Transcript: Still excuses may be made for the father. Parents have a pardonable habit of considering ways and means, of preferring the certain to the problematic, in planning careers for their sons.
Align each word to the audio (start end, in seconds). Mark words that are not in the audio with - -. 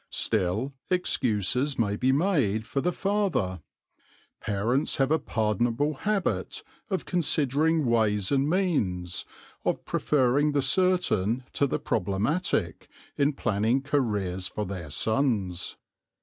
Still 0.09 0.73
excuses 0.89 1.77
may 1.77 1.95
be 1.95 2.11
made 2.11 2.65
for 2.65 2.81
the 2.81 2.91
father. 2.91 3.61
Parents 4.39 4.95
have 4.95 5.11
a 5.11 5.19
pardonable 5.19 5.93
habit 5.93 6.63
of 6.89 7.05
considering 7.05 7.85
ways 7.85 8.31
and 8.31 8.49
means, 8.49 9.25
of 9.63 9.85
preferring 9.85 10.53
the 10.53 10.63
certain 10.63 11.43
to 11.53 11.67
the 11.67 11.77
problematic, 11.77 12.87
in 13.15 13.33
planning 13.33 13.83
careers 13.83 14.47
for 14.47 14.65
their 14.65 14.89
sons. 14.89 15.77